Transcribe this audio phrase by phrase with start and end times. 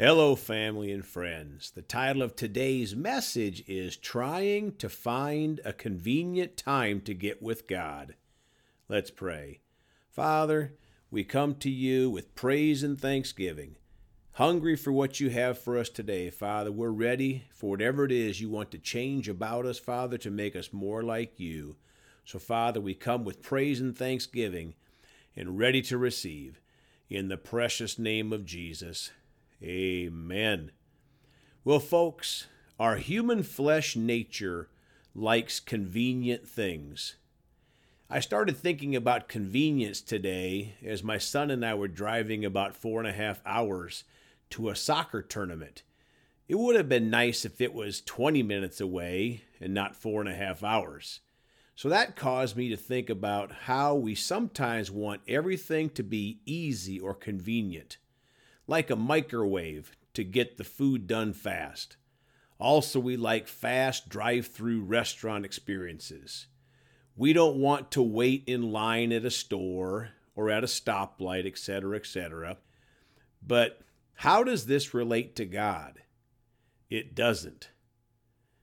[0.00, 1.72] Hello, family and friends.
[1.72, 7.66] The title of today's message is Trying to Find a Convenient Time to Get with
[7.66, 8.14] God.
[8.88, 9.58] Let's pray.
[10.08, 10.74] Father,
[11.10, 13.74] we come to you with praise and thanksgiving,
[14.34, 16.30] hungry for what you have for us today.
[16.30, 20.30] Father, we're ready for whatever it is you want to change about us, Father, to
[20.30, 21.74] make us more like you.
[22.24, 24.74] So, Father, we come with praise and thanksgiving
[25.34, 26.60] and ready to receive.
[27.10, 29.10] In the precious name of Jesus.
[29.62, 30.70] Amen.
[31.64, 32.46] Well, folks,
[32.78, 34.68] our human flesh nature
[35.14, 37.16] likes convenient things.
[38.08, 43.00] I started thinking about convenience today as my son and I were driving about four
[43.00, 44.04] and a half hours
[44.50, 45.82] to a soccer tournament.
[46.46, 50.30] It would have been nice if it was 20 minutes away and not four and
[50.30, 51.20] a half hours.
[51.74, 56.98] So that caused me to think about how we sometimes want everything to be easy
[56.98, 57.98] or convenient
[58.68, 61.96] like a microwave to get the food done fast.
[62.60, 66.46] Also, we like fast drive through restaurant experiences.
[67.16, 71.96] We don't want to wait in line at a store or at a stoplight, etc.,
[71.96, 72.58] etc.
[73.44, 73.80] But
[74.14, 76.02] how does this relate to God?
[76.90, 77.70] It doesn't.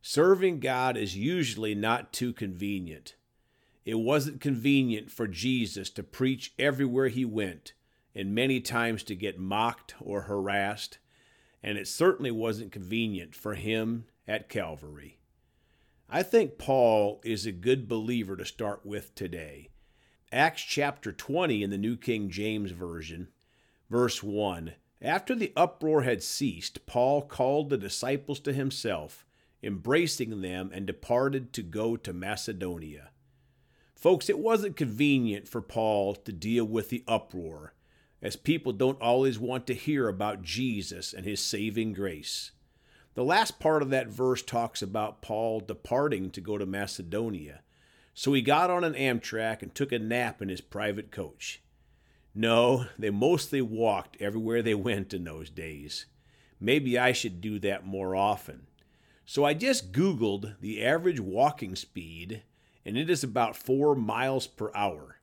[0.00, 3.14] Serving God is usually not too convenient.
[3.84, 7.74] It wasn't convenient for Jesus to preach everywhere he went
[8.14, 10.98] and many times to get mocked or harassed,
[11.62, 15.18] and it certainly wasn't convenient for him at Calvary.
[16.08, 19.70] I think Paul is a good believer to start with today.
[20.30, 23.28] Acts chapter 20 in the New King James Version,
[23.88, 24.74] verse 1.
[25.00, 29.24] After the uproar had ceased, Paul called the disciples to himself,
[29.62, 33.10] embracing them, and departed to go to Macedonia.
[33.94, 37.72] Folks, it wasn't convenient for Paul to deal with the uproar
[38.22, 42.52] as people don't always want to hear about Jesus and his saving grace.
[43.14, 47.60] The last part of that verse talks about Paul departing to go to Macedonia.
[48.14, 51.60] So he got on an Amtrak and took a nap in his private coach.
[52.34, 56.06] No, they mostly walked everywhere they went in those days.
[56.58, 58.66] Maybe I should do that more often.
[59.26, 62.42] So I just Googled the average walking speed,
[62.84, 65.16] and it is about four miles per hour.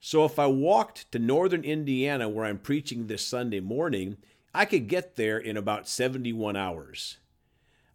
[0.00, 4.16] So if I walked to northern Indiana where I'm preaching this Sunday morning,
[4.54, 7.18] I could get there in about 71 hours.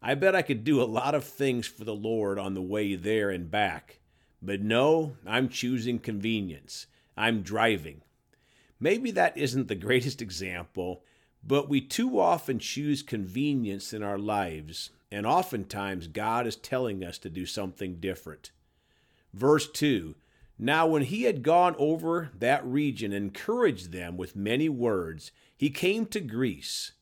[0.02, 2.96] I bet I could do a lot of things for the Lord on the way
[2.96, 4.00] there and back.
[4.42, 6.88] But no, I'm choosing convenience.
[7.16, 8.02] I'm driving.
[8.80, 11.04] Maybe that isn't the greatest example,
[11.42, 17.18] but we too often choose convenience in our lives, and oftentimes God is telling us
[17.20, 18.52] to do something different.
[19.34, 20.16] Verse 2
[20.64, 25.70] now, when he had gone over that region and encouraged them with many words, he
[25.70, 26.94] came to Greece.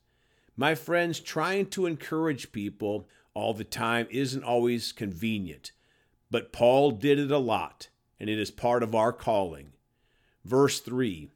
[0.57, 5.73] My friends, trying to encourage people all the time isn't always convenient,
[6.31, 7.89] but Paul did it a lot,
[8.19, 9.73] and it is part of our calling.
[10.43, 11.29] Verse 3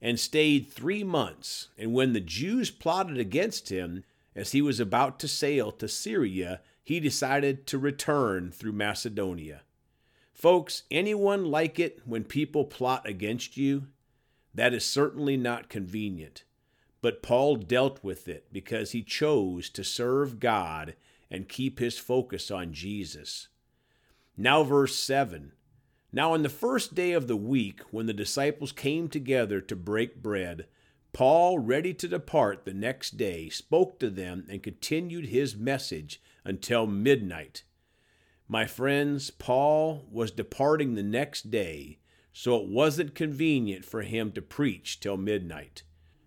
[0.00, 4.02] And stayed three months, and when the Jews plotted against him,
[4.34, 9.60] as he was about to sail to Syria, he decided to return through Macedonia.
[10.36, 13.86] Folks, anyone like it when people plot against you?
[14.54, 16.44] That is certainly not convenient.
[17.00, 20.94] But Paul dealt with it because he chose to serve God
[21.30, 23.48] and keep his focus on Jesus.
[24.36, 25.52] Now, verse 7.
[26.12, 30.22] Now, on the first day of the week, when the disciples came together to break
[30.22, 30.66] bread,
[31.14, 36.86] Paul, ready to depart the next day, spoke to them and continued his message until
[36.86, 37.62] midnight.
[38.48, 41.98] My friends, Paul was departing the next day,
[42.32, 45.82] so it wasn't convenient for him to preach till midnight.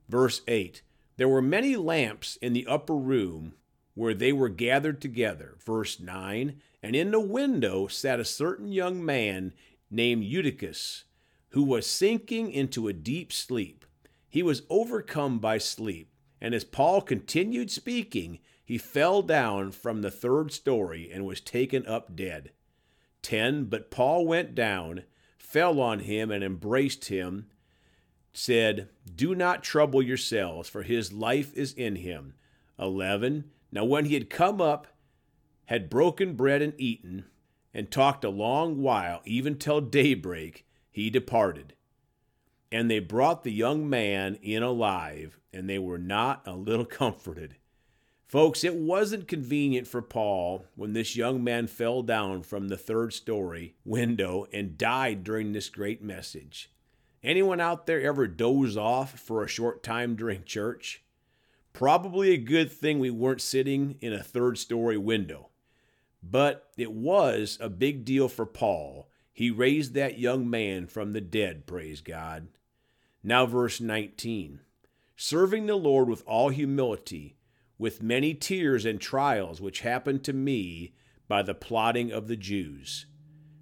[0.10, 0.82] Verse 8
[1.16, 3.54] There were many lamps in the upper room
[3.94, 5.56] where they were gathered together.
[5.66, 9.54] Verse 9 And in the window sat a certain young man
[9.90, 11.06] named Eutychus,
[11.50, 13.86] who was sinking into a deep sleep.
[14.28, 18.40] He was overcome by sleep, and as Paul continued speaking,
[18.70, 22.52] he fell down from the third story and was taken up dead.
[23.24, 23.64] 10.
[23.64, 25.06] But Paul went down,
[25.40, 27.48] fell on him, and embraced him,
[28.32, 32.36] said, Do not trouble yourselves, for his life is in him.
[32.78, 33.50] 11.
[33.72, 34.86] Now when he had come up,
[35.66, 37.26] had broken bread and eaten,
[37.74, 41.74] and talked a long while, even till daybreak, he departed.
[42.72, 47.56] And they brought the young man in alive, and they were not a little comforted.
[48.30, 53.12] Folks, it wasn't convenient for Paul when this young man fell down from the third
[53.12, 56.70] story window and died during this great message.
[57.24, 61.02] Anyone out there ever doze off for a short time during church?
[61.74, 65.50] Probably a good thing we weren't sitting in a third story window.
[66.22, 69.10] But it was a big deal for Paul.
[69.34, 72.50] He raised that young man from the dead, praise God.
[73.24, 74.60] Now, verse 19
[75.16, 77.36] serving the Lord with all humility,
[77.80, 80.94] with many tears and trials which happened to me
[81.28, 83.06] by the plotting of the Jews.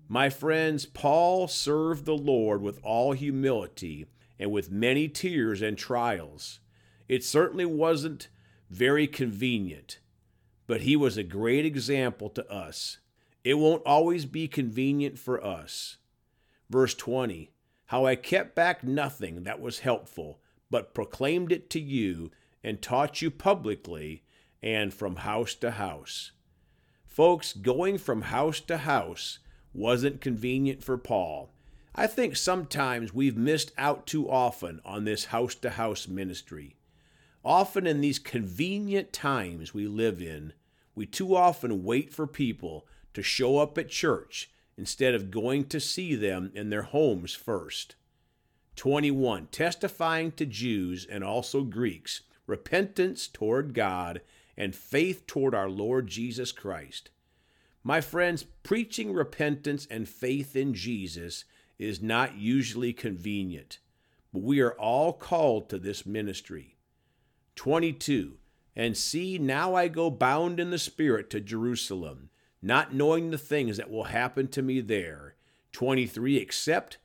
[0.09, 4.07] My friends, Paul served the Lord with all humility
[4.39, 6.59] and with many tears and trials.
[7.07, 8.29] It certainly wasn't
[8.69, 9.99] very convenient,
[10.65, 12.97] but he was a great example to us.
[13.43, 15.97] It won't always be convenient for us.
[16.69, 17.51] Verse 20
[17.87, 20.39] How I kept back nothing that was helpful,
[20.69, 22.31] but proclaimed it to you
[22.63, 24.23] and taught you publicly
[24.61, 26.31] and from house to house.
[27.05, 29.39] Folks, going from house to house
[29.73, 31.51] wasn't convenient for Paul.
[31.95, 36.75] I think sometimes we've missed out too often on this house to house ministry.
[37.43, 40.53] Often in these convenient times we live in,
[40.93, 45.79] we too often wait for people to show up at church instead of going to
[45.79, 47.95] see them in their homes first.
[48.75, 49.47] 21.
[49.47, 54.21] Testifying to Jews and also Greeks repentance toward God
[54.57, 57.11] and faith toward our Lord Jesus Christ.
[57.83, 61.45] My friends, preaching repentance and faith in Jesus
[61.77, 63.79] is not usually convenient,
[64.33, 66.77] but we are all called to this ministry.
[67.55, 68.37] 22.
[68.75, 72.29] And see, now I go bound in the Spirit to Jerusalem,
[72.61, 75.35] not knowing the things that will happen to me there.
[75.71, 76.37] 23.
[76.37, 76.97] Except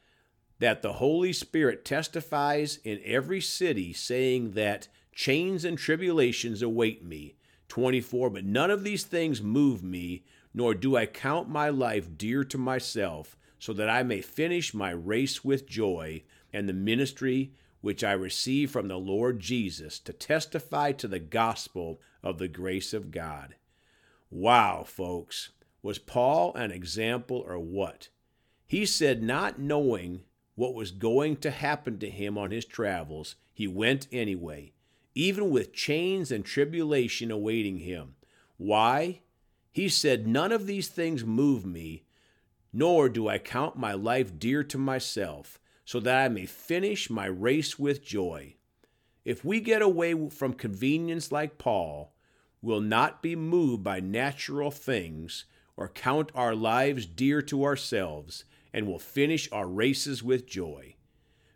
[0.58, 7.36] that the Holy Spirit testifies in every city, saying that chains and tribulations await me.
[7.68, 8.30] 24.
[8.30, 12.58] But none of these things move me, nor do I count my life dear to
[12.58, 18.12] myself, so that I may finish my race with joy and the ministry which I
[18.12, 23.56] receive from the Lord Jesus to testify to the gospel of the grace of God.
[24.30, 25.50] Wow, folks.
[25.82, 28.08] Was Paul an example or what?
[28.66, 30.22] He said, not knowing
[30.54, 34.72] what was going to happen to him on his travels, he went anyway,
[35.14, 38.14] even with chains and tribulation awaiting him.
[38.56, 39.20] Why?
[39.70, 42.04] He said, None of these things move me,
[42.72, 47.26] nor do I count my life dear to myself so that I may finish my
[47.26, 48.54] race with joy.
[49.24, 52.14] If we get away from convenience like Paul,
[52.60, 55.44] we'll not be moved by natural things
[55.76, 60.94] or count our lives dear to ourselves, and will finish our races with joy.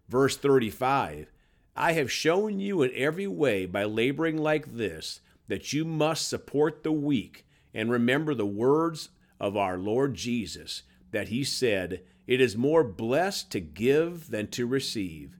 [0.08, 1.32] Verse 35
[1.76, 6.82] I have shown you in every way by laboring like this that you must support
[6.82, 10.82] the weak and remember the words of our Lord Jesus,
[11.12, 15.36] that he said, it is more blessed to give than to receive.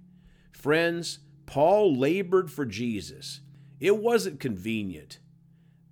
[0.52, 3.40] Friends, Paul labored for Jesus.
[3.80, 5.18] It wasn't convenient.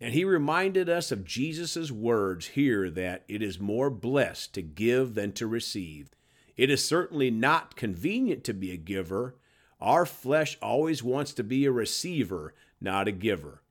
[0.00, 5.14] And he reminded us of Jesus' words here that it is more blessed to give
[5.14, 6.10] than to receive.
[6.56, 9.36] It is certainly not convenient to be a giver.
[9.80, 13.62] Our flesh always wants to be a receiver, not a giver.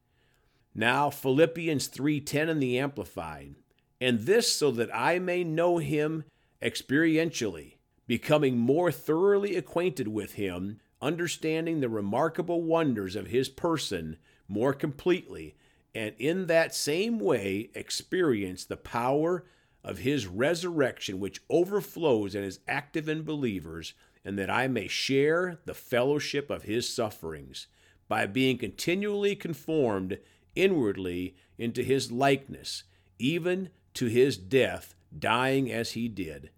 [0.76, 3.56] Now Philippians 3:10 in the amplified.
[4.02, 6.26] And this so that I may know him
[6.62, 7.76] experientially,
[8.08, 14.18] becoming more thoroughly acquainted with him, understanding the remarkable wonders of his person
[14.48, 15.56] more completely,
[15.96, 19.46] and in that same way experience the power
[19.84, 23.94] of his resurrection, which overflows and is active in believers,
[24.26, 27.68] and that I may share the fellowship of his sufferings
[28.08, 30.20] by being continually conformed
[30.56, 32.84] inwardly into his likeness,
[33.20, 36.50] even to his death dying as he did.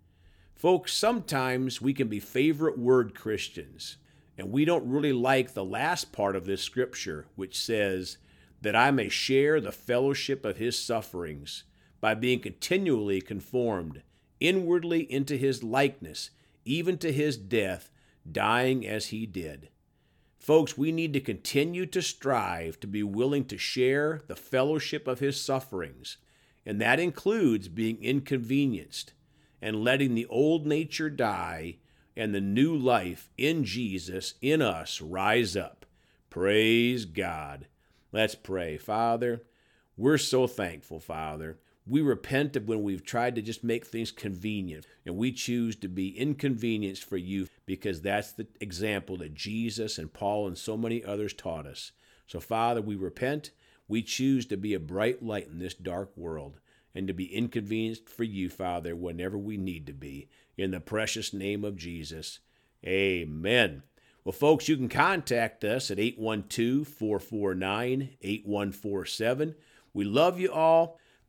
[0.55, 3.97] Folks, sometimes we can be favorite word Christians,
[4.37, 8.17] and we don't really like the last part of this scripture, which says,
[8.61, 11.63] That I may share the fellowship of his sufferings
[12.01, 14.01] by being continually conformed
[14.39, 16.31] inwardly into his likeness,
[16.65, 17.89] even to his death,
[18.29, 19.69] dying as he did.
[20.37, 25.19] Folks, we need to continue to strive to be willing to share the fellowship of
[25.19, 26.17] his sufferings
[26.65, 29.13] and that includes being inconvenienced
[29.61, 31.77] and letting the old nature die
[32.17, 35.85] and the new life in Jesus in us rise up.
[36.29, 37.67] Praise God.
[38.11, 38.77] Let's pray.
[38.77, 39.43] Father,
[39.95, 41.59] we're so thankful, Father.
[41.87, 45.87] We repent of when we've tried to just make things convenient, and we choose to
[45.87, 51.03] be inconvenienced for you because that's the example that Jesus and Paul and so many
[51.03, 51.91] others taught us.
[52.25, 53.51] So, Father, we repent
[53.87, 56.59] we choose to be a bright light in this dark world
[56.93, 60.29] and to be inconvenienced for you, Father, whenever we need to be.
[60.57, 62.39] In the precious name of Jesus.
[62.85, 63.83] Amen.
[64.23, 69.55] Well, folks, you can contact us at 812 449 8147.
[69.93, 70.97] We love you all.